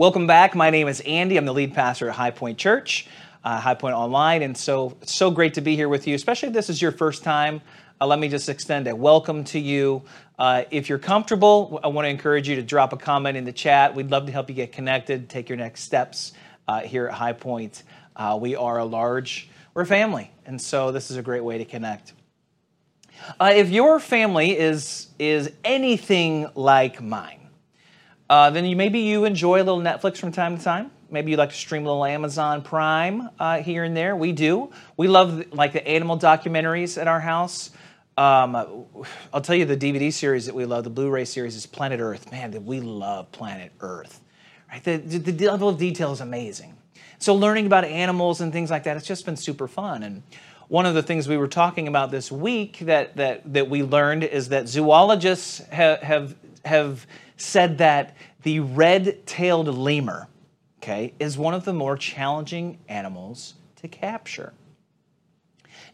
[0.00, 0.54] Welcome back.
[0.54, 1.36] My name is Andy.
[1.36, 3.06] I'm the lead pastor at High Point Church,
[3.44, 6.14] uh, High Point Online, and so so great to be here with you.
[6.14, 7.60] Especially if this is your first time.
[8.00, 10.00] Uh, let me just extend a welcome to you.
[10.38, 13.52] Uh, if you're comfortable, I want to encourage you to drop a comment in the
[13.52, 13.94] chat.
[13.94, 16.32] We'd love to help you get connected, take your next steps
[16.66, 17.82] uh, here at High Point.
[18.16, 21.58] Uh, we are a large, we're a family, and so this is a great way
[21.58, 22.14] to connect.
[23.38, 27.39] Uh, if your family is is anything like mine,
[28.30, 30.92] uh, then you, maybe you enjoy a little Netflix from time to time.
[31.10, 34.14] Maybe you like to stream a little Amazon Prime uh, here and there.
[34.14, 34.70] We do.
[34.96, 37.70] We love like the animal documentaries at our house.
[38.16, 38.86] Um,
[39.34, 42.30] I'll tell you the DVD series that we love, the Blu-ray series is Planet Earth.
[42.30, 44.20] Man, we love Planet Earth.
[44.70, 44.84] Right?
[44.84, 46.76] The, the, the level of detail is amazing.
[47.18, 50.04] So learning about animals and things like that, it's just been super fun.
[50.04, 50.22] And
[50.68, 54.22] one of the things we were talking about this week that that that we learned
[54.22, 57.06] is that zoologists have have, have
[57.40, 60.28] said that the red-tailed lemur,
[60.78, 64.52] okay, is one of the more challenging animals to capture.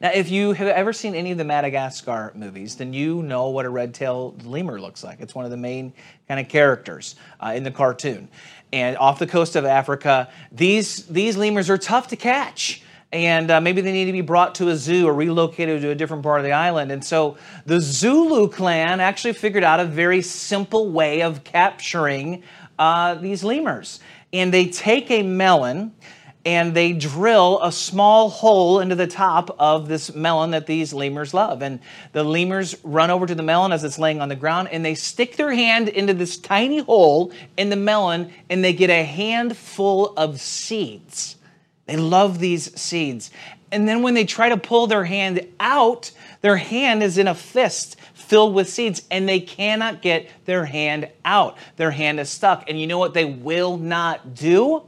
[0.00, 3.64] Now, if you have ever seen any of the Madagascar movies, then you know what
[3.64, 5.20] a red-tailed lemur looks like.
[5.20, 5.94] It's one of the main
[6.28, 8.28] kind of characters uh, in the cartoon.
[8.72, 12.82] And off the coast of Africa, these, these lemurs are tough to catch
[13.16, 15.94] and uh, maybe they need to be brought to a zoo or relocated to a
[15.94, 16.92] different part of the island.
[16.92, 22.42] And so the Zulu clan actually figured out a very simple way of capturing
[22.78, 24.00] uh, these lemurs.
[24.34, 25.94] And they take a melon
[26.44, 31.32] and they drill a small hole into the top of this melon that these lemurs
[31.32, 31.62] love.
[31.62, 31.80] And
[32.12, 34.94] the lemurs run over to the melon as it's laying on the ground and they
[34.94, 40.12] stick their hand into this tiny hole in the melon and they get a handful
[40.18, 41.35] of seeds.
[41.86, 43.30] They love these seeds.
[43.72, 47.34] And then when they try to pull their hand out, their hand is in a
[47.34, 51.56] fist filled with seeds and they cannot get their hand out.
[51.76, 52.68] Their hand is stuck.
[52.68, 54.82] And you know what they will not do?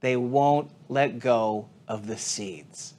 [0.00, 2.94] They won't let go of the seeds.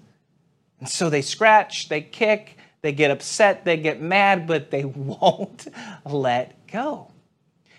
[0.79, 5.67] And so they scratch, they kick, they get upset, they get mad, but they won't
[6.05, 7.12] let go.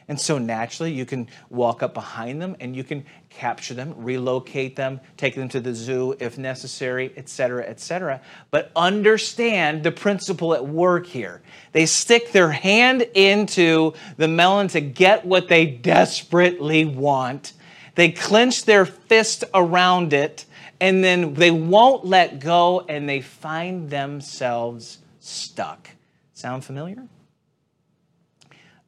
[0.07, 4.77] And so naturally, you can walk up behind them and you can capture them, relocate
[4.77, 8.21] them, take them to the zoo if necessary, etc., etc.
[8.51, 11.41] But understand the principle at work here.
[11.73, 17.55] They stick their hand into the melon to get what they desperately want.
[17.95, 20.45] They clench their fist around it,
[20.81, 25.89] and then they won't let go, and they find themselves stuck.
[26.35, 27.07] Sound familiar?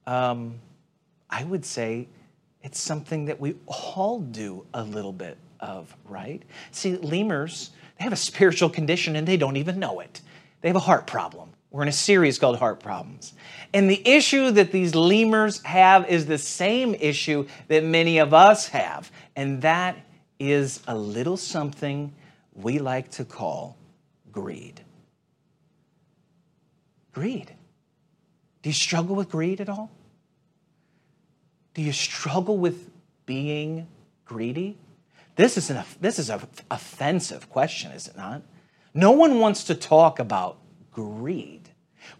[0.06, 0.60] Um,
[1.30, 2.08] I would say
[2.62, 6.42] it's something that we all do a little bit of, right?
[6.70, 10.20] See, lemurs, they have a spiritual condition and they don't even know it.
[10.60, 11.50] They have a heart problem.
[11.70, 13.34] We're in a series called Heart Problems.
[13.74, 18.68] And the issue that these lemurs have is the same issue that many of us
[18.68, 19.96] have, and that
[20.38, 22.14] is a little something
[22.54, 23.76] we like to call
[24.32, 24.80] greed.
[27.12, 27.52] Greed.
[28.62, 29.90] Do you struggle with greed at all?
[31.76, 32.88] Do you struggle with
[33.26, 33.86] being
[34.24, 34.78] greedy?
[35.34, 38.40] This is an this is an offensive question, is it not?
[38.94, 40.56] No one wants to talk about
[40.90, 41.68] greed.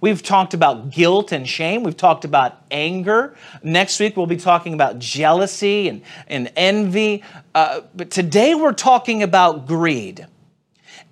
[0.03, 1.85] We've talked about guilt and shame.
[1.85, 3.35] We've talked about anger.
[3.63, 7.25] Next week, we'll be talking about jealousy and, and envy.
[7.55, 10.27] Uh, but today, we're talking about greed.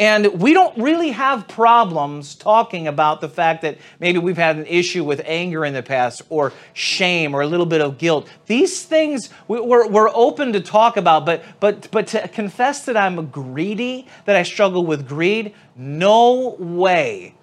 [0.01, 4.67] And we don't really have problems talking about the fact that maybe we've had an
[4.67, 8.29] issue with anger in the past or shame or a little bit of guilt.
[8.47, 13.27] These things we're, we're open to talk about, but, but, but to confess that I'm
[13.27, 17.35] greedy, that I struggle with greed, no way.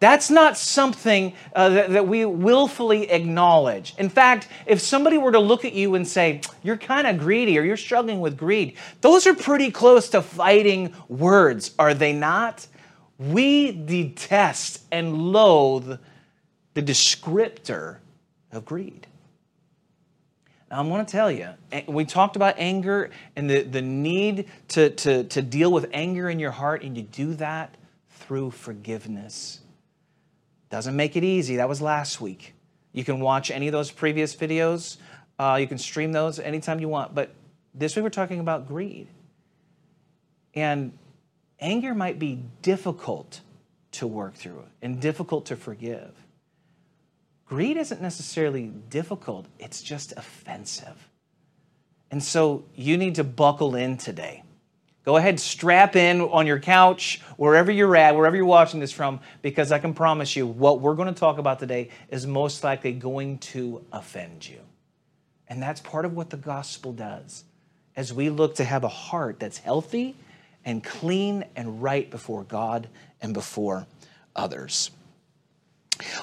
[0.00, 3.94] That's not something uh, that, that, we willfully acknowledge.
[3.98, 7.58] In fact, if somebody were to look at you and say, you're kind of greedy
[7.58, 12.66] or you're struggling with greed, those are pretty close to fighting words, are they not?
[13.18, 15.98] We detest and loathe
[16.74, 17.96] the descriptor
[18.52, 19.08] of greed.
[20.70, 21.48] Now, I'm going to tell you,
[21.88, 26.38] we talked about anger and the, the need to, to, to deal with anger in
[26.38, 27.74] your heart, and you do that
[28.10, 29.60] through forgiveness.
[30.70, 31.56] Doesn't make it easy.
[31.56, 32.54] That was last week.
[32.92, 34.96] You can watch any of those previous videos.
[35.38, 37.14] Uh, you can stream those anytime you want.
[37.14, 37.34] But
[37.74, 39.08] this week we're talking about greed.
[40.54, 40.92] And
[41.60, 43.40] anger might be difficult
[43.92, 46.12] to work through and difficult to forgive.
[47.46, 51.08] Greed isn't necessarily difficult, it's just offensive.
[52.10, 54.42] And so you need to buckle in today.
[55.08, 59.20] Go ahead, strap in on your couch, wherever you're at, wherever you're watching this from,
[59.40, 62.92] because I can promise you what we're going to talk about today is most likely
[62.92, 64.58] going to offend you.
[65.48, 67.44] And that's part of what the gospel does.
[67.98, 70.14] as we look to have a heart that's healthy
[70.64, 72.88] and clean and right before God
[73.20, 73.88] and before
[74.36, 74.92] others.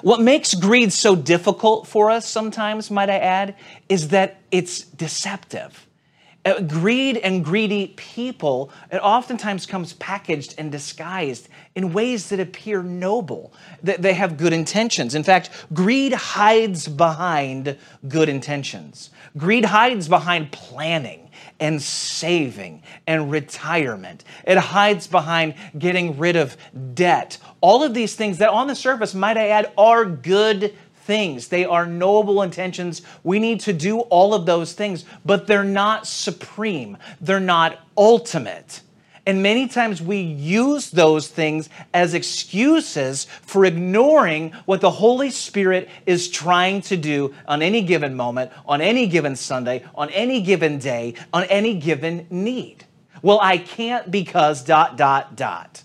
[0.02, 3.56] What makes greed so difficult for us sometimes, might I add,
[3.90, 5.86] is that it's deceptive.
[6.46, 12.84] Uh, greed and greedy people, it oftentimes comes packaged and disguised in ways that appear
[12.84, 13.52] noble,
[13.82, 15.16] that they have good intentions.
[15.16, 17.76] In fact, greed hides behind
[18.08, 19.10] good intentions.
[19.36, 24.24] Greed hides behind planning and saving and retirement.
[24.46, 26.56] It hides behind getting rid of
[26.94, 27.40] debt.
[27.60, 30.76] All of these things that on the surface, might I add, are good
[31.06, 31.48] things.
[31.48, 33.02] They are noble intentions.
[33.24, 36.98] We need to do all of those things, but they're not supreme.
[37.22, 38.82] They're not ultimate.
[39.28, 45.90] And many times we use those things as excuses for ignoring what the Holy Spirit
[46.06, 50.78] is trying to do on any given moment, on any given Sunday, on any given
[50.78, 52.86] day, on any given need.
[53.24, 55.82] Well, I can't because dot, dot, dot.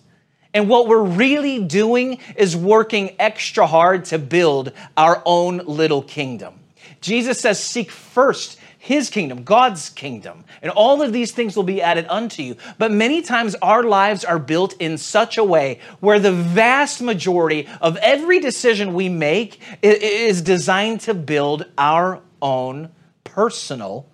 [0.53, 6.55] And what we're really doing is working extra hard to build our own little kingdom.
[7.01, 11.83] Jesus says, Seek first his kingdom, God's kingdom, and all of these things will be
[11.83, 12.57] added unto you.
[12.79, 17.69] But many times our lives are built in such a way where the vast majority
[17.83, 22.91] of every decision we make is designed to build our own
[23.23, 24.07] personal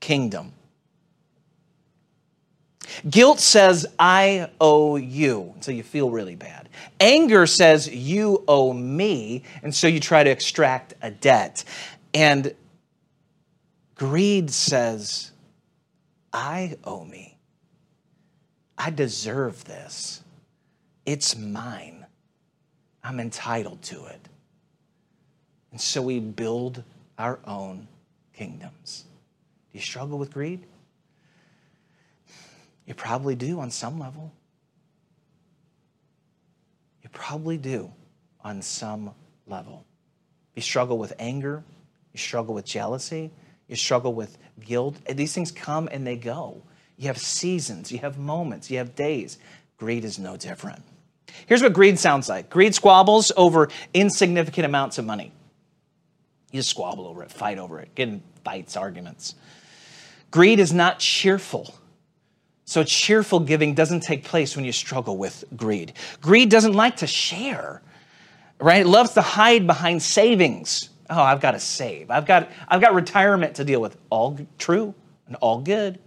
[0.00, 0.52] kingdom.
[3.08, 6.68] Guilt says, I owe you, so you feel really bad.
[7.00, 11.64] Anger says, you owe me, and so you try to extract a debt.
[12.14, 12.54] And
[13.94, 15.32] greed says,
[16.32, 17.38] I owe me.
[18.78, 20.22] I deserve this.
[21.04, 22.06] It's mine.
[23.02, 24.28] I'm entitled to it.
[25.70, 26.82] And so we build
[27.18, 27.88] our own
[28.32, 29.04] kingdoms.
[29.70, 30.66] Do you struggle with greed?
[32.86, 34.32] You probably do on some level.
[37.02, 37.92] You probably do
[38.42, 39.12] on some
[39.46, 39.84] level.
[40.54, 41.64] You struggle with anger,
[42.12, 43.30] you struggle with jealousy,
[43.68, 44.96] you struggle with guilt.
[45.08, 46.62] These things come and they go.
[46.96, 49.38] You have seasons, you have moments, you have days.
[49.76, 50.82] Greed is no different.
[51.46, 55.32] Here's what greed sounds like greed squabbles over insignificant amounts of money.
[56.52, 59.34] You just squabble over it, fight over it, get in fights, arguments.
[60.30, 61.74] Greed is not cheerful.
[62.68, 65.92] So, cheerful giving doesn't take place when you struggle with greed.
[66.20, 67.80] Greed doesn't like to share,
[68.58, 68.80] right?
[68.80, 70.90] It loves to hide behind savings.
[71.08, 72.10] Oh, I've got to save.
[72.10, 73.96] I've got, I've got retirement to deal with.
[74.10, 74.94] All true
[75.28, 76.00] and all good.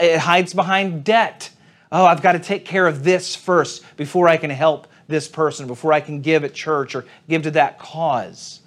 [0.00, 1.50] It hides behind debt.
[1.90, 5.66] Oh, I've got to take care of this first before I can help this person,
[5.66, 8.60] before I can give at church or give to that cause.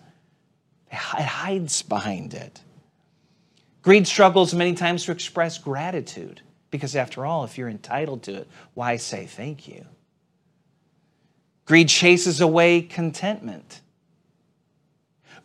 [0.91, 2.59] It hides behind it.
[3.81, 6.41] Greed struggles many times to express gratitude.
[6.73, 9.85] Because after all, if you're entitled to it, why say thank you?
[11.65, 13.81] Greed chases away contentment.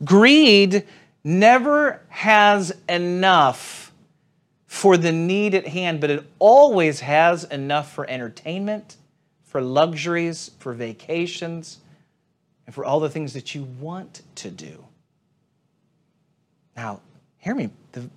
[0.02, 0.86] Greed
[1.22, 3.92] never has enough
[4.64, 8.96] for the need at hand, but it always has enough for entertainment,
[9.44, 11.80] for luxuries, for vacations,
[12.64, 14.82] and for all the things that you want to do.
[16.74, 17.02] Now,
[17.36, 17.68] hear me.
[17.92, 18.08] The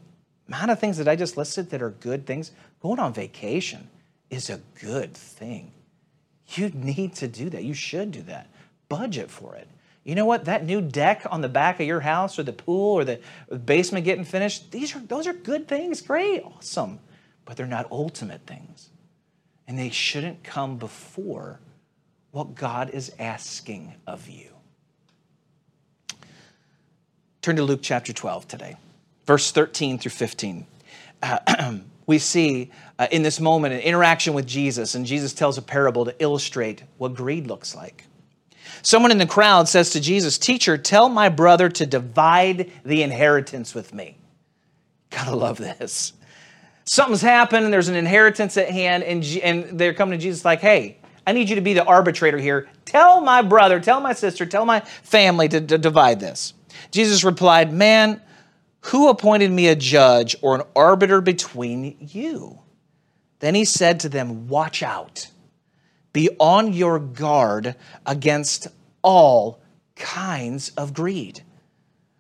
[0.48, 3.90] amount of things that I just listed that are good things, Going on vacation
[4.30, 5.72] is a good thing.
[6.56, 7.64] You need to do that.
[7.64, 8.48] You should do that.
[8.90, 9.68] Budget for it.
[10.04, 10.46] You know what?
[10.46, 13.20] That new deck on the back of your house or the pool or the
[13.66, 16.02] basement getting finished, these are those are good things.
[16.02, 16.44] Great.
[16.44, 17.00] Awesome.
[17.46, 18.90] But they're not ultimate things.
[19.68, 21.60] And they shouldn't come before
[22.32, 24.50] what God is asking of you.
[27.42, 28.76] Turn to Luke chapter 12 today,
[29.32, 30.68] verse 13 through 15.
[31.24, 32.70] Uh, we see
[33.00, 36.84] uh, in this moment an interaction with Jesus, and Jesus tells a parable to illustrate
[36.98, 38.04] what greed looks like.
[38.82, 43.74] Someone in the crowd says to Jesus, Teacher, tell my brother to divide the inheritance
[43.74, 44.18] with me.
[45.12, 46.12] Gotta love this.
[46.84, 50.98] Something's happened, there's an inheritance at hand, and, and they're coming to Jesus like, Hey,
[51.26, 52.68] I need you to be the arbitrator here.
[52.84, 56.54] Tell my brother, tell my sister, tell my family to, to divide this.
[56.92, 58.20] Jesus replied, Man,
[58.86, 62.60] who appointed me a judge or an arbiter between you?
[63.40, 65.28] Then he said to them, Watch out.
[66.14, 68.68] Be on your guard against
[69.02, 69.62] all
[69.96, 71.42] kinds of greed.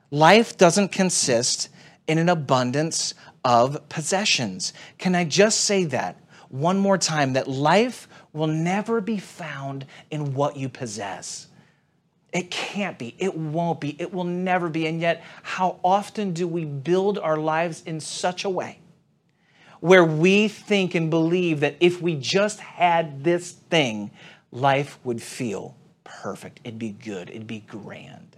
[0.10, 1.70] Life doesn't consist
[2.08, 3.14] in an abundance
[3.44, 4.74] of possessions.
[4.98, 6.18] Can I just say that
[6.50, 7.34] one more time?
[7.34, 11.48] That life will never be found in what you possess.
[12.32, 13.16] It can't be.
[13.18, 13.96] It won't be.
[14.00, 14.88] It will never be.
[14.88, 18.80] And yet, how often do we build our lives in such a way
[19.82, 24.12] where we think and believe that if we just had this thing,
[24.52, 26.62] life would feel perfect.
[26.64, 27.30] It'd be good.
[27.30, 28.38] It'd be grand.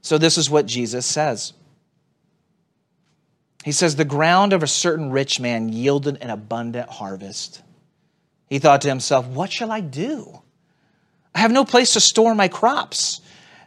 [0.00, 1.52] So, this is what Jesus says.
[3.64, 7.60] He says, The ground of a certain rich man yielded an abundant harvest.
[8.48, 10.40] He thought to himself, What shall I do?
[11.34, 13.20] I have no place to store my crops.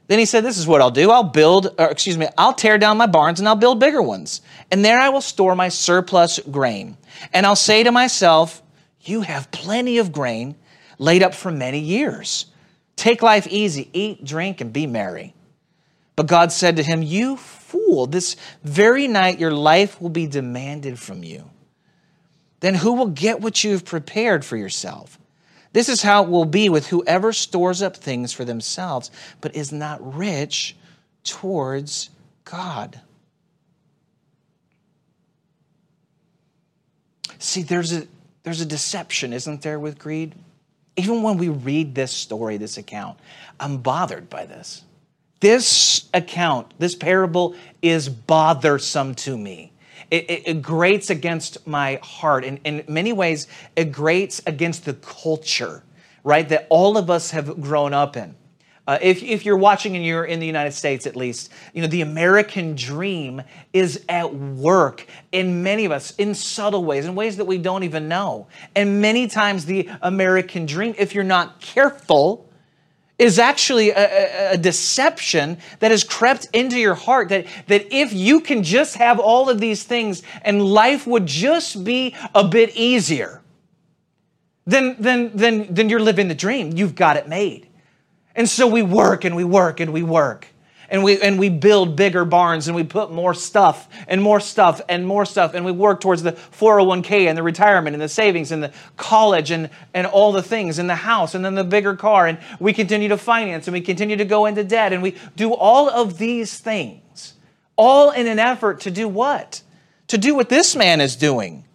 [0.08, 1.12] Then he said, This is what I'll do.
[1.12, 4.42] I'll build, or excuse me, I'll tear down my barns and I'll build bigger ones.
[4.72, 6.98] And there I will store my surplus grain.
[7.32, 8.62] And I'll say to myself,
[9.02, 10.56] You have plenty of grain
[11.00, 12.48] laid up for many years.
[12.96, 15.34] Take life easy, eat, drink, and be merry.
[16.16, 21.00] But God said to him, You fool, this very night your life will be demanded
[21.00, 21.50] from you.
[22.60, 25.18] Then who will get what you have prepared for yourself?
[25.74, 29.12] This is how it will be with whoever stores up things for themselves,
[29.42, 30.76] but is not rich
[31.24, 32.10] towards
[32.46, 33.02] God.
[37.40, 38.08] See, there's a,
[38.44, 40.34] there's a deception, isn't there, with greed?
[40.96, 43.20] Even when we read this story, this account,
[43.60, 44.84] I'm bothered by this.
[45.40, 49.73] This account, this parable is bothersome to me.
[50.14, 52.46] It, it, it, grates against my heart.
[52.46, 55.82] And in many ways, it grates against the culture,
[56.24, 58.36] right, that all of us have grown up in.
[58.86, 61.88] Uh, if, if you're watching and you're in the United States at least, you know,
[61.88, 63.42] the American dream
[63.74, 67.82] is at work in many of us in subtle ways, in ways that we don't
[67.82, 68.46] even know.
[68.76, 72.48] And many times the American dream, if you're not careful,
[73.24, 78.42] is actually a, a, deception that has crept into your heart that, that if you
[78.42, 83.42] can just have all of these things and life would just be a bit easier,
[84.66, 86.74] then, then, then, then you're living the dream.
[86.76, 87.70] You've got it made.
[88.36, 90.48] And so we work and we work and we work
[90.94, 94.80] and we and we build bigger barns and we put more stuff and more stuff
[94.88, 95.56] and more stuff.
[95.56, 99.50] And we work towards the 401k and the retirement and the savings and the college
[99.50, 102.28] and and all the things and the house and then the bigger car.
[102.28, 104.94] And we continue to finance and we continue to go into debt.
[104.94, 107.34] And we do all of these things
[107.76, 109.64] all in an effort to do what?
[110.10, 111.66] To do what this man is doing.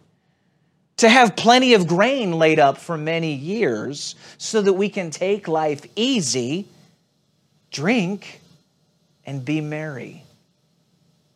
[0.99, 5.49] To have plenty of grain laid up for many years so that we can take
[5.49, 6.69] life easy
[7.73, 8.41] drink
[9.29, 10.25] and be merry.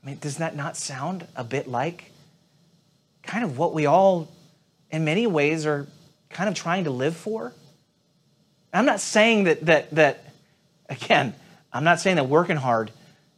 [0.03, 2.11] I mean, does that not sound a bit like
[3.23, 4.29] kind of what we all,
[4.91, 5.87] in many ways, are
[6.31, 7.53] kind of trying to live for?
[8.73, 10.25] I'm not saying that, that, that
[10.89, 11.35] again,
[11.71, 12.91] I'm not saying that working hard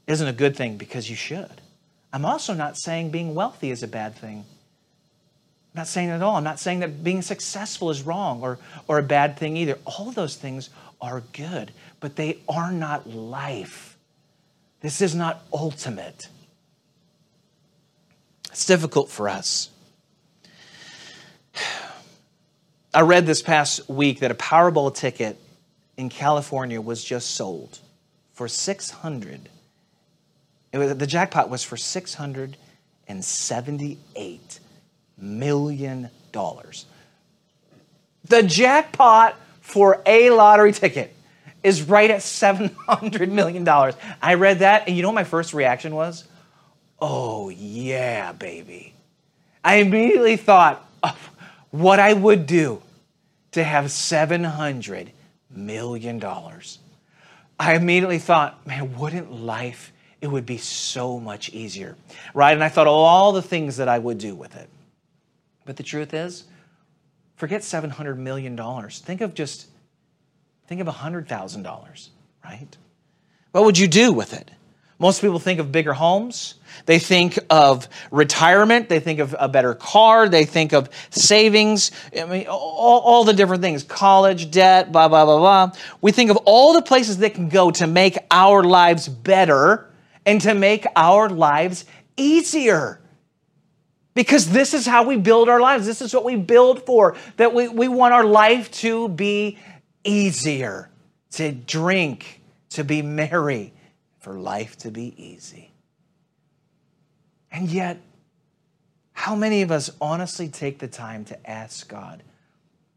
[0.06, 1.60] isn't a good thing because you should.
[2.12, 4.44] I'm also not saying being wealthy is a bad thing.
[5.74, 6.36] I'm not saying at all.
[6.36, 9.80] I'm not saying that being successful is wrong or, or a bad thing either.
[9.84, 10.70] All those things
[11.00, 13.93] are good, but they are not life.
[14.84, 16.28] This is not ultimate.
[18.50, 19.70] It's difficult for us.
[22.92, 25.38] I read this past week that a Powerball ticket
[25.96, 27.78] in California was just sold
[28.34, 29.48] for 600.
[30.70, 34.60] It was, the jackpot was for 678
[35.16, 36.84] million dollars.
[38.28, 41.13] The jackpot for a lottery ticket
[41.64, 43.66] is right at $700 million.
[44.22, 46.24] I read that, and you know what my first reaction was?
[47.00, 48.94] Oh, yeah, baby.
[49.64, 51.16] I immediately thought of
[51.70, 52.82] what I would do
[53.52, 55.08] to have $700
[55.50, 56.22] million.
[57.58, 61.96] I immediately thought, man, wouldn't life, it would be so much easier,
[62.34, 62.52] right?
[62.52, 64.68] And I thought of all the things that I would do with it.
[65.64, 66.44] But the truth is,
[67.36, 68.56] forget $700 million.
[68.90, 69.68] Think of just
[70.66, 72.08] Think of $100,000,
[72.44, 72.76] right?
[73.52, 74.50] What would you do with it?
[74.98, 76.54] Most people think of bigger homes.
[76.86, 78.88] They think of retirement.
[78.88, 80.28] They think of a better car.
[80.28, 81.90] They think of savings.
[82.16, 85.72] I mean, all, all, the different things college, debt, blah, blah, blah, blah.
[86.00, 89.90] We think of all the places that can go to make our lives better
[90.24, 91.84] and to make our lives
[92.16, 93.00] easier.
[94.14, 95.86] Because this is how we build our lives.
[95.86, 97.16] This is what we build for.
[97.36, 99.58] That we, we want our life to be
[100.04, 100.90] easier
[101.32, 103.72] to drink, to be merry,
[104.20, 105.70] for life to be easy.
[107.50, 108.00] And yet,
[109.12, 112.22] how many of us honestly take the time to ask God,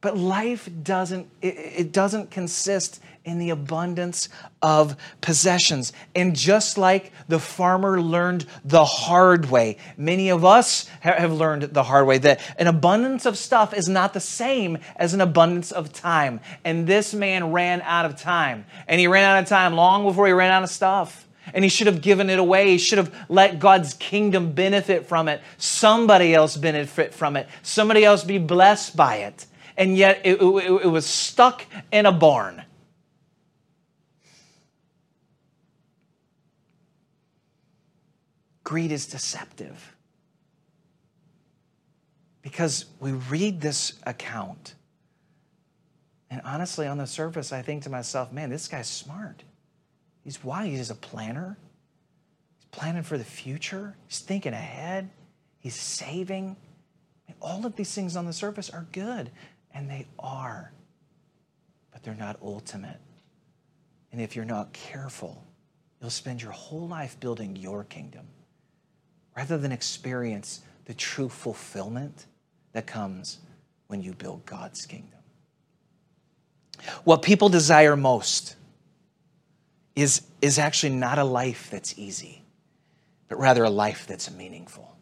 [0.03, 4.29] But life doesn't, it, it, doesn't consist in the abundance
[4.61, 5.93] of possessions.
[6.17, 11.85] And just like the farmer learned the hard way, many of us have learned the
[11.85, 15.93] hard way that an abundance of stuff is not the same as an abundance of
[15.93, 16.41] time.
[16.65, 18.67] And this man ran out of time.
[18.89, 21.69] And he ran out of time long before he ran out of stuff and he
[21.69, 22.71] should have given it away.
[22.71, 28.05] He should have let God's kingdom benefit from it, somebody else benefit from it, somebody
[28.05, 29.47] else be blessed by it.
[29.77, 32.63] And yet it, it, it was stuck in a barn.
[38.65, 39.95] Greed is deceptive.
[42.43, 44.75] Because we read this account,
[46.31, 49.43] and honestly, on the surface, I think to myself, man, this guy's smart.
[50.25, 50.69] He's why?
[50.69, 51.59] He's a planner.
[52.57, 53.95] He's planning for the future.
[54.09, 55.11] He's thinking ahead.
[55.59, 56.57] He's saving.
[57.29, 59.31] And all of these things on the surface are good,
[59.75, 60.73] and they are,
[61.93, 62.99] but they're not ultimate.
[64.11, 65.43] And if you're not careful,
[66.01, 68.27] you'll spend your whole life building your kingdom
[69.37, 72.27] rather than experience the true fulfillment
[72.73, 73.39] that comes
[73.87, 75.19] when you build God's kingdom.
[77.05, 78.57] What people desire most
[79.95, 82.43] is, is actually not a life that's easy,
[83.29, 84.97] but rather a life that's meaningful.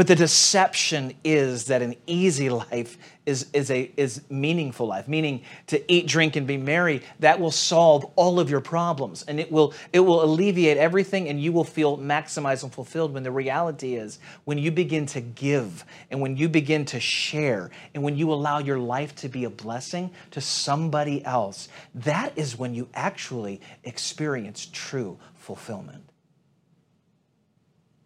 [0.00, 5.42] But the deception is that an easy life is, is a is meaningful life, meaning
[5.66, 7.02] to eat, drink, and be merry.
[7.18, 11.38] That will solve all of your problems, and it will it will alleviate everything, and
[11.38, 13.12] you will feel maximized and fulfilled.
[13.12, 17.70] When the reality is, when you begin to give, and when you begin to share,
[17.92, 22.58] and when you allow your life to be a blessing to somebody else, that is
[22.58, 26.08] when you actually experience true fulfillment.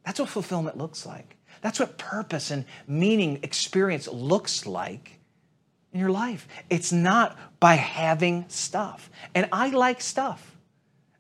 [0.05, 1.37] That's what fulfillment looks like.
[1.61, 5.19] That's what purpose and meaning experience looks like
[5.93, 6.47] in your life.
[6.69, 9.11] It's not by having stuff.
[9.35, 10.55] And I like stuff.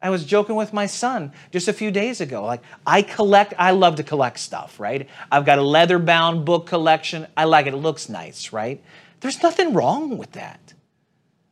[0.02, 2.44] I was joking with my son just a few days ago.
[2.44, 5.08] Like, I collect, I love to collect stuff, right?
[5.32, 7.26] I've got a leather bound book collection.
[7.36, 7.72] I like it.
[7.72, 8.84] It looks nice, right?
[9.20, 10.73] There's nothing wrong with that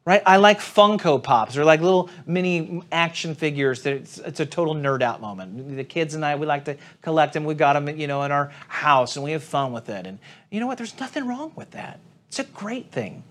[0.05, 0.23] right?
[0.27, 1.55] I like Funko Pops.
[1.55, 3.85] They're like little mini action figures.
[3.87, 5.77] It's, it's, a total nerd out moment.
[5.77, 7.45] The kids and I, we like to collect them.
[7.45, 10.07] We got them, you know, in our house, and we have fun with it.
[10.07, 10.19] And
[10.51, 10.79] you know what?
[10.79, 12.01] There's nothing wrong with that.
[12.29, 13.23] It's a great thing.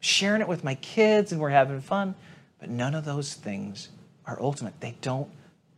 [0.00, 2.14] Sharing it with my kids, and we're having fun.
[2.58, 3.88] But none of those things
[4.26, 4.80] are ultimate.
[4.80, 5.30] They don't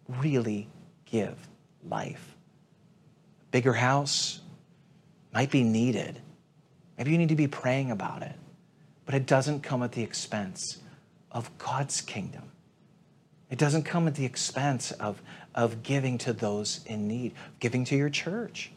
[0.09, 0.69] really
[1.05, 1.37] give
[1.89, 2.35] life.
[3.43, 4.41] A bigger house
[5.33, 6.21] might be needed.
[6.97, 8.35] Maybe you need to be praying about it
[9.07, 10.79] but it doesn't come at the expense
[11.31, 12.51] of God's kingdom.
[13.51, 15.21] It doesn't come at the expense of,
[15.55, 18.71] of giving to those in need, giving to your church.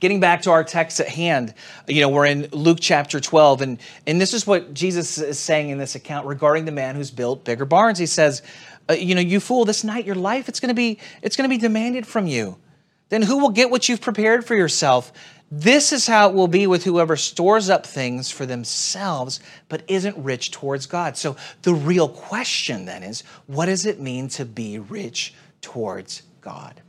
[0.00, 1.54] Getting back to our text at hand,
[1.88, 5.70] you know, we're in Luke chapter 12, and, and this is what Jesus is saying
[5.70, 7.98] in this account regarding the man who's built bigger barns.
[7.98, 8.42] He says,
[8.88, 11.58] uh, you know, you fool, this night your life, it's gonna be, it's gonna be
[11.58, 12.56] demanded from you.
[13.08, 15.12] Then who will get what you've prepared for yourself?
[15.50, 20.16] This is how it will be with whoever stores up things for themselves but isn't
[20.18, 21.16] rich towards God.
[21.16, 26.82] So the real question then is what does it mean to be rich towards God?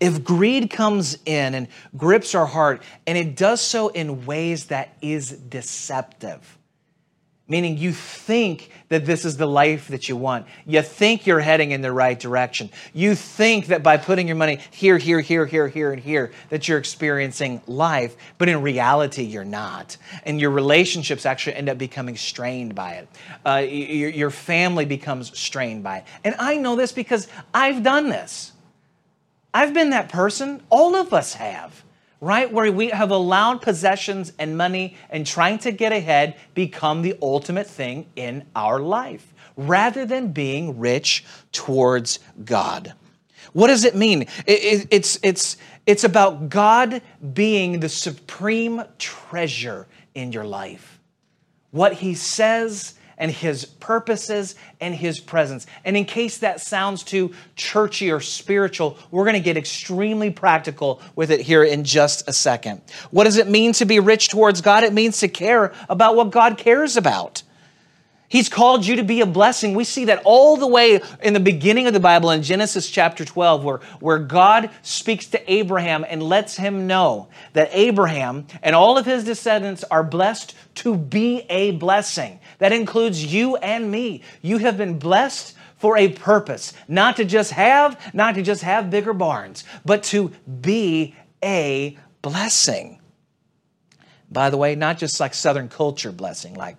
[0.00, 4.96] If greed comes in and grips our heart, and it does so in ways that
[5.00, 6.55] is deceptive,
[7.48, 10.46] meaning you think that this is the life that you want.
[10.64, 12.70] You think you're heading in the right direction.
[12.92, 16.66] You think that by putting your money here, here, here, here, here, and here, that
[16.66, 19.96] you're experiencing life, but in reality, you're not.
[20.24, 23.08] And your relationships actually end up becoming strained by it.
[23.44, 26.04] Uh, your, your family becomes strained by it.
[26.24, 28.52] And I know this because I've done this.
[29.54, 30.62] I've been that person.
[30.68, 31.82] All of us have,
[32.20, 32.50] right?
[32.50, 37.66] Where we have allowed possessions and money and trying to get ahead become the ultimate
[37.66, 42.94] thing in our life rather than being rich towards God.
[43.52, 44.22] What does it mean?
[44.22, 47.00] It, it, it's, it's, it's about God
[47.32, 51.00] being the supreme treasure in your life.
[51.70, 55.66] What He says and His purposes and His presence.
[55.84, 61.00] And in case that sounds too churchy or spiritual, we're going to get extremely practical
[61.14, 62.80] with it here in just a second.
[63.10, 64.84] What does it mean to be rich towards God?
[64.84, 67.42] It means to care about what God cares about.
[68.28, 69.74] He's called you to be a blessing.
[69.74, 73.24] We see that all the way in the beginning of the Bible in Genesis chapter
[73.24, 78.98] 12, where, where God speaks to Abraham and lets him know that Abraham and all
[78.98, 82.40] of his descendants are blessed to be a blessing.
[82.58, 84.22] That includes you and me.
[84.42, 88.90] You have been blessed for a purpose, not to just have, not to just have
[88.90, 93.00] bigger barns, but to be a blessing.
[94.30, 96.78] By the way, not just like Southern culture blessing, like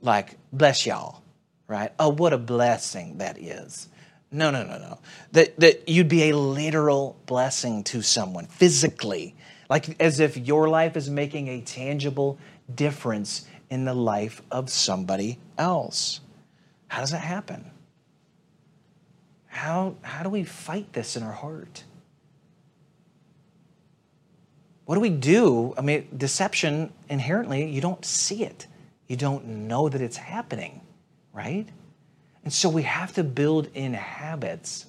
[0.00, 1.22] like, bless y'all,
[1.66, 1.92] right?
[1.98, 3.88] Oh, what a blessing that is.
[4.30, 4.98] No, no, no, no.
[5.32, 9.34] That, that you'd be a literal blessing to someone physically,
[9.70, 12.38] like as if your life is making a tangible
[12.72, 16.20] difference in the life of somebody else.
[16.88, 17.70] How does that happen?
[19.46, 21.84] How, how do we fight this in our heart?
[24.84, 25.74] What do we do?
[25.76, 28.66] I mean, deception inherently, you don't see it
[29.08, 30.82] you don't know that it's happening,
[31.32, 31.66] right?
[32.44, 34.86] And so we have to build in habits,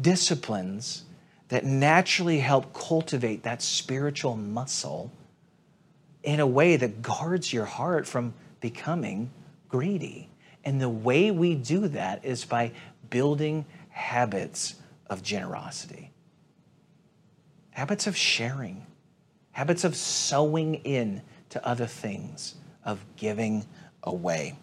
[0.00, 1.04] disciplines
[1.48, 5.12] that naturally help cultivate that spiritual muscle
[6.22, 9.30] in a way that guards your heart from becoming
[9.68, 10.28] greedy.
[10.64, 12.72] And the way we do that is by
[13.10, 14.76] building habits
[15.08, 16.10] of generosity,
[17.70, 18.86] habits of sharing,
[19.52, 23.66] habits of sowing in to other things of giving
[24.02, 24.56] away.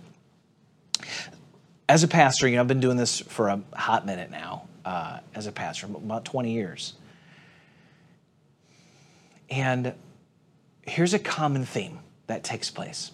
[1.87, 5.19] As a pastor, you know, I've been doing this for a hot minute now, uh,
[5.35, 6.93] as a pastor, about 20 years.
[9.49, 9.93] And
[10.81, 13.11] here's a common theme that takes place.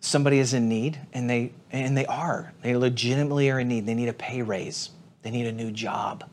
[0.00, 2.52] Somebody is in need, and they and they are.
[2.62, 3.86] They legitimately are in need.
[3.86, 4.90] They need a pay raise.
[5.22, 6.24] They need a new job.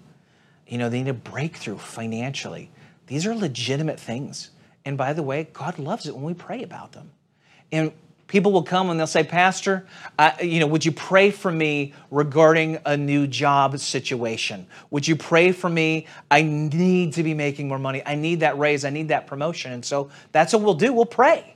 [0.68, 2.72] You know, they need a breakthrough financially.
[3.08, 4.52] These are legitimate things.
[4.88, 7.12] And by the way, God loves it when we pray about them.
[7.74, 7.92] And
[8.28, 9.86] people will come and they'll say, Pastor,
[10.42, 14.66] you know, would you pray for me regarding a new job situation?
[14.90, 16.08] Would you pray for me?
[16.32, 18.02] I need to be making more money.
[18.06, 18.86] I need that raise.
[18.86, 19.74] I need that promotion.
[19.74, 20.94] And so that's what we'll do.
[20.94, 21.54] We'll pray.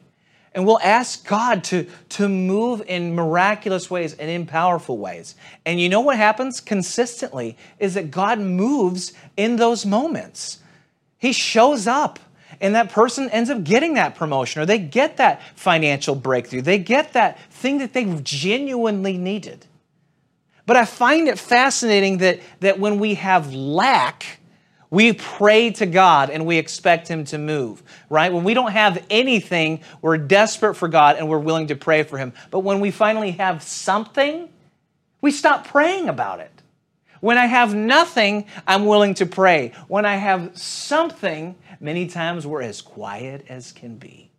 [0.53, 5.35] And we'll ask God to, to move in miraculous ways and in powerful ways.
[5.65, 10.59] And you know what happens consistently is that God moves in those moments.
[11.17, 12.19] He shows up
[12.61, 16.61] and that person ends up getting that promotion or they get that financial breakthrough.
[16.61, 19.65] They get that thing that they genuinely needed.
[20.65, 24.39] But I find it fascinating that, that when we have lack,
[24.91, 28.31] we pray to God and we expect Him to move, right?
[28.31, 32.17] When we don't have anything, we're desperate for God and we're willing to pray for
[32.17, 32.31] Him.
[32.51, 34.49] But when we finally have something,
[35.19, 36.51] we stop praying about it.
[37.21, 39.73] When I have nothing, I'm willing to pray.
[39.87, 44.31] When I have something, many times we're as quiet as can be.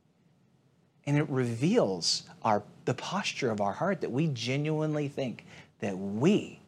[1.04, 5.44] And it reveals our, the posture of our heart that we genuinely think
[5.80, 6.60] that we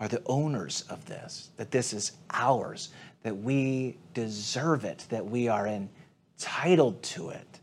[0.00, 2.88] are the owners of this, that this is ours,
[3.22, 7.60] that we deserve it, that we are entitled to it.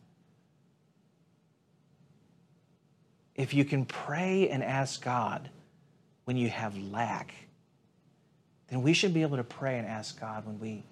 [3.35, 5.49] If you can pray and ask God
[6.25, 7.33] when you have lack,
[8.67, 10.83] then we should be able to pray and ask God when we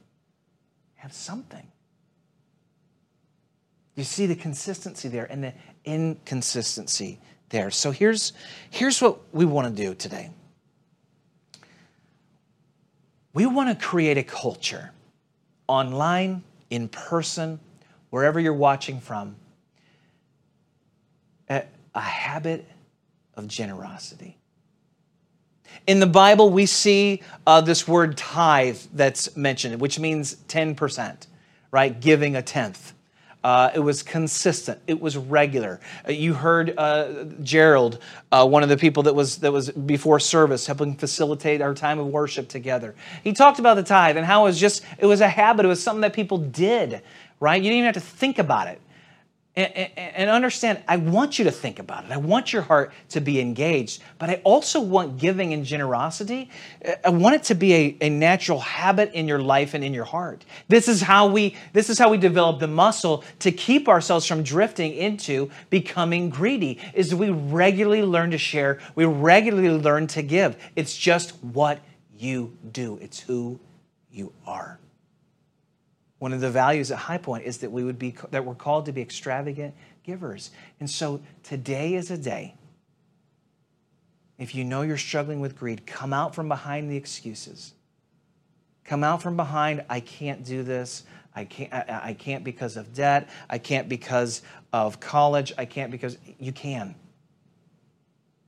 [0.99, 1.65] have something.
[3.95, 5.53] You see the consistency there and the
[5.85, 7.71] inconsistency there.
[7.71, 8.33] So here's,
[8.69, 10.29] here's what we want to do today.
[13.33, 14.91] We want to create a culture
[15.67, 17.59] online, in person,
[18.09, 19.35] wherever you're watching from,
[21.49, 21.63] a,
[21.95, 22.65] habit
[23.35, 24.38] of generosity.
[25.87, 31.27] In the Bible, we see uh, this word tithe that's mentioned, which means 10%,
[31.71, 31.99] right?
[31.99, 32.93] Giving a tenth.
[33.41, 34.79] Uh, it was consistent.
[34.85, 35.79] It was regular.
[36.07, 37.99] Uh, you heard uh, Gerald,
[38.33, 41.99] uh, one of the people that was that was before service, helping facilitate our time
[41.99, 42.95] of worship together.
[43.23, 45.63] He talked about the tithe and how it was just it was a habit.
[45.63, 47.01] It was something that people did.
[47.39, 47.61] Right?
[47.61, 48.81] You didn't even have to think about it.
[49.55, 52.11] And, and, understand, I want you to think about it.
[52.11, 56.49] I want your heart to be engaged, but I also want giving and generosity.
[56.85, 59.93] Uh, I want it to be a, a natural habit in your life and in
[59.93, 60.45] your heart.
[60.67, 64.43] This is how we this is how we develop the muscle to keep ourselves from
[64.43, 66.79] drifting into becoming greedy.
[66.93, 70.57] Is we regularly learn to share, we regularly learn to give.
[70.75, 71.79] It's just what
[72.17, 72.97] you do.
[73.01, 73.59] It's who
[74.11, 74.79] you are.
[76.19, 78.85] One of the values at High Point is that we would be that we're called
[78.85, 80.51] to be extravagant givers.
[80.79, 82.55] And so today is a day.
[84.37, 87.73] If you know you're struggling with greed, come out from behind the excuses.
[88.85, 91.03] Come out from behind, I can't do this.
[91.35, 93.29] I can't, I, I can't because of debt.
[93.49, 94.41] I can't because
[94.73, 95.53] of college.
[95.57, 96.95] I can't because you can.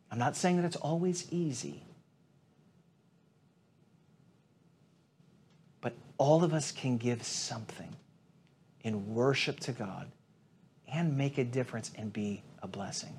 [0.09, 1.83] I'm not saying that it's always easy.
[6.21, 7.95] All of us can give something
[8.83, 10.07] in worship to God
[10.87, 13.17] and make a difference and be a blessing.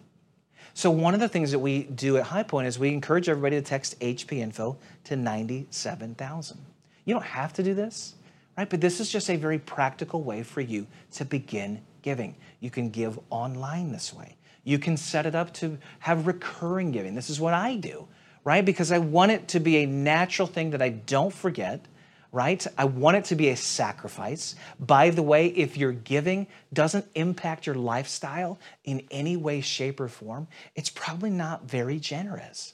[0.73, 3.57] So, one of the things that we do at High Point is we encourage everybody
[3.57, 6.59] to text HP info to 97,000.
[7.05, 8.15] You don't have to do this,
[8.57, 8.71] right?
[8.71, 12.37] But this is just a very practical way for you to begin giving.
[12.61, 14.37] You can give online this way.
[14.63, 17.17] You can set it up to have recurring giving.
[17.17, 18.07] This is what I do,
[18.45, 18.65] right?
[18.65, 21.85] Because I want it to be a natural thing that I don't forget
[22.33, 22.67] right?
[22.79, 24.57] I want it to be a sacrifice.
[24.81, 30.09] By the way, if your giving doesn't impact your lifestyle in any way, shape, or
[30.09, 32.73] form, it's probably not very generous.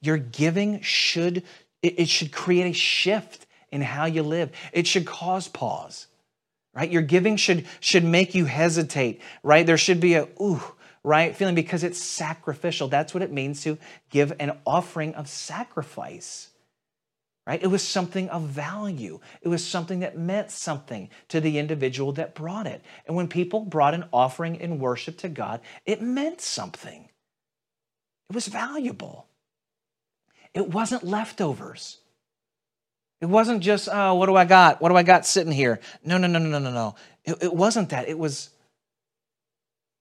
[0.00, 1.42] Your giving should
[1.80, 4.50] it should create a shift in how you live.
[4.72, 6.08] It should cause pause.
[6.74, 6.90] Right?
[6.90, 9.66] Your giving should should make you hesitate, right?
[9.66, 10.62] There should be a ooh,
[11.02, 11.34] right?
[11.34, 12.88] Feeling because it's sacrificial.
[12.88, 13.78] That's what it means to
[14.10, 16.47] give an offering of sacrifice
[17.48, 17.62] right?
[17.62, 19.20] It was something of value.
[19.40, 22.82] It was something that meant something to the individual that brought it.
[23.06, 27.08] And when people brought an offering in worship to God, it meant something.
[28.28, 29.28] It was valuable.
[30.52, 31.96] It wasn't leftovers.
[33.22, 34.82] It wasn't just, oh, what do I got?
[34.82, 35.80] What do I got sitting here?
[36.04, 36.96] No, no, no, no, no, no.
[37.24, 38.10] It, it wasn't that.
[38.10, 38.50] It was,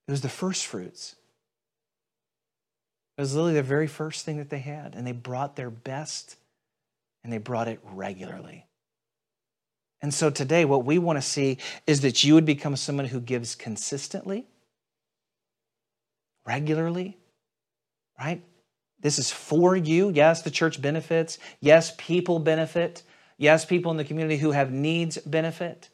[0.06, 1.16] it was the first fruits.
[3.18, 4.96] It was literally the very first thing that they had.
[4.96, 6.36] And they brought their best
[7.28, 8.66] and they brought it regularly.
[10.02, 13.20] And so today, what we want to see is that you would become someone who
[13.20, 14.48] gives consistently,
[16.46, 17.18] regularly,
[18.18, 18.42] right?
[19.02, 20.10] This is for you.
[20.10, 21.38] Yes, the church benefits.
[21.60, 23.04] Yes, people benefit.
[23.38, 25.90] Yes, people in the community who have needs benefit.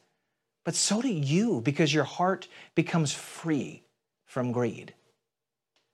[0.64, 3.82] But so do you because your heart becomes free
[4.24, 4.94] from greed.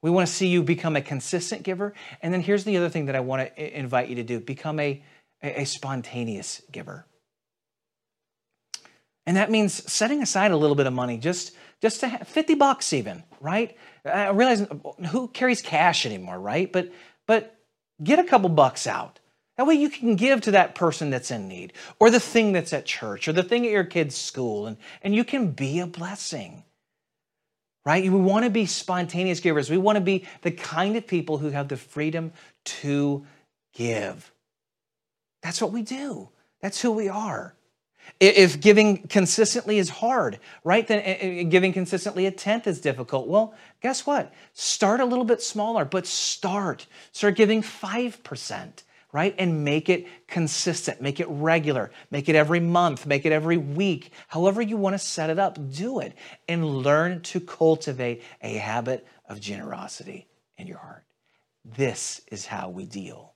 [0.02, 1.94] We want to see you become a consistent giver.
[2.20, 4.78] And then here's the other thing that I want to invite you to do become
[4.80, 5.02] a
[5.42, 7.06] a, spontaneous giver.
[9.26, 12.54] And that means setting aside a little bit of money, just, just to have 50
[12.54, 13.76] bucks even, right?
[14.04, 14.66] I realize
[15.10, 16.70] who carries cash anymore, right?
[16.70, 16.90] But,
[17.26, 17.56] but
[18.02, 19.20] get a couple bucks out.
[19.56, 22.72] That way you can give to that person that's in need, or the thing that's
[22.72, 25.86] at church, or the thing at your kid's school, and, and you can be a
[25.86, 26.64] blessing.
[27.84, 28.02] Right?
[28.04, 29.70] We want to be spontaneous givers.
[29.70, 32.32] We want to be the kind of people who have the freedom
[32.64, 33.26] to
[33.74, 34.32] give.
[35.42, 36.30] That's what we do.
[36.60, 37.54] That's who we are.
[38.18, 43.28] If giving consistently is hard, right, then eh, eh, giving consistently a tenth is difficult.
[43.28, 44.32] Well, guess what?
[44.52, 46.86] Start a little bit smaller, but start.
[47.12, 49.34] Start giving 5%, right?
[49.38, 54.12] And make it consistent, make it regular, make it every month, make it every week.
[54.28, 56.14] However, you want to set it up, do it
[56.48, 60.26] and learn to cultivate a habit of generosity
[60.56, 61.04] in your heart.
[61.64, 63.34] This is how we deal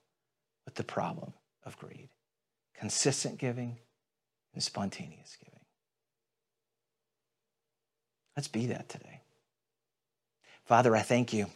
[0.65, 1.33] with the problem
[1.65, 2.09] of greed
[2.75, 3.79] consistent giving
[4.53, 5.61] and spontaneous giving.
[8.37, 9.21] Let's be that today.
[10.67, 11.47] Father, I thank you.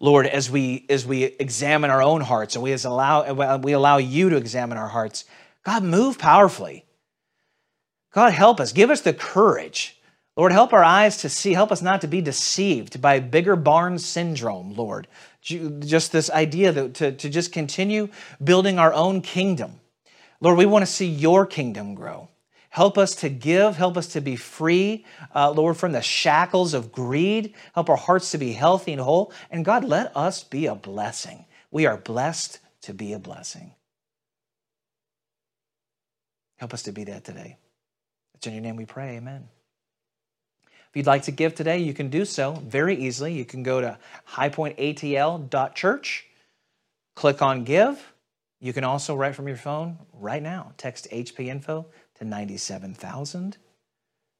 [0.00, 3.98] Lord, as we as we examine our own hearts and we as allow we allow
[3.98, 5.24] you to examine our hearts,
[5.64, 6.84] God move powerfully.
[8.12, 8.72] God help us.
[8.72, 9.98] Give us the courage.
[10.36, 11.52] Lord, help our eyes to see.
[11.52, 15.06] Help us not to be deceived by bigger barn syndrome, Lord
[15.42, 18.08] just this idea that to, to just continue
[18.42, 19.80] building our own kingdom.
[20.40, 22.28] Lord, we want to see your kingdom grow.
[22.70, 23.76] Help us to give.
[23.76, 27.54] Help us to be free, uh, Lord, from the shackles of greed.
[27.74, 29.30] Help our hearts to be healthy and whole.
[29.50, 31.44] And God, let us be a blessing.
[31.70, 33.72] We are blessed to be a blessing.
[36.56, 37.58] Help us to be that today.
[38.34, 39.16] It's in your name we pray.
[39.16, 39.48] Amen.
[40.92, 43.32] If you'd like to give today, you can do so very easily.
[43.32, 43.96] You can go to
[44.28, 46.26] highpointatl.church,
[47.14, 48.12] click on give.
[48.60, 50.74] You can also write from your phone right now.
[50.76, 53.56] Text HP info to 97,000.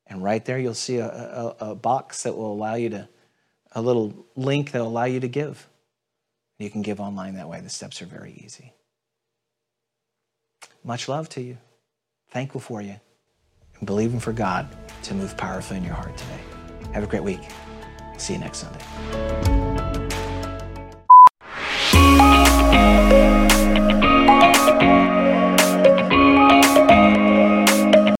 [0.08, 3.08] And right there, you'll see a, a, a, box that will allow you to,
[3.74, 5.66] a little link that will allow you to give.
[6.58, 7.62] You can give online that way.
[7.62, 8.74] The steps are very easy.
[10.84, 11.56] Much love to you.
[12.28, 13.00] Thankful for you
[13.82, 14.68] and believing for God
[15.02, 16.38] to move powerfully in your heart today.
[16.92, 17.40] Have a great week.
[18.16, 19.61] See you next Sunday.